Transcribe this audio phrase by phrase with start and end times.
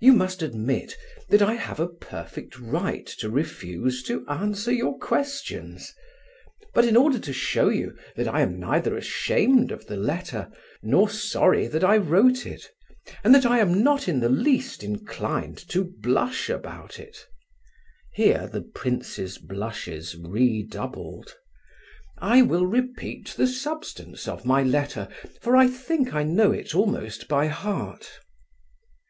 [0.00, 0.96] You must admit
[1.28, 5.92] that I have a perfect right to refuse to answer your questions;
[6.72, 10.50] but, in order to show you that I am neither ashamed of the letter,
[10.82, 12.66] nor sorry that I wrote it,
[13.22, 17.26] and that I am not in the least inclined to blush about it"
[18.14, 21.34] (here the prince's blushes redoubled),
[22.16, 25.08] "I will repeat the substance of my letter,
[25.42, 28.10] for I think I know it almost by heart."